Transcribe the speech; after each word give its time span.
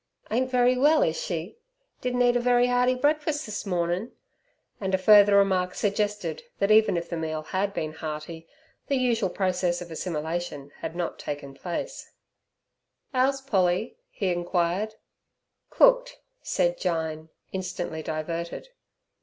"Ain't 0.31 0.49
very 0.49 0.75
well, 0.79 1.03
is 1.03 1.21
she? 1.21 1.59
Didn' 2.01 2.23
eat 2.23 2.35
a 2.35 2.39
very 2.39 2.65
'earty 2.67 2.95
breakfuss 2.99 3.45
this 3.45 3.67
mornin'?" 3.67 4.13
And 4.79 4.95
a 4.95 4.97
further 4.97 5.37
remark 5.37 5.75
suggested 5.75 6.41
that 6.57 6.71
even 6.71 6.97
if 6.97 7.07
the 7.07 7.17
meal 7.17 7.43
had 7.43 7.71
been 7.71 7.93
hearty, 7.93 8.47
the 8.87 8.95
usual 8.97 9.29
process 9.29 9.79
of 9.79 9.91
assimilation 9.91 10.71
had 10.79 10.95
not 10.95 11.19
taken 11.19 11.53
place 11.53 12.13
"Ow's 13.13 13.41
Polly?" 13.41 13.99
he 14.09 14.31
inquired. 14.31 14.95
"Cooked," 15.69 16.17
said 16.41 16.79
Jyne, 16.79 17.29
instantly 17.51 18.01
diverted. 18.01 18.69